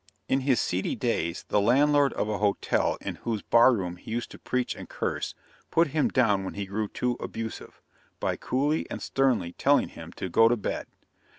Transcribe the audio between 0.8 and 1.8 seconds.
days the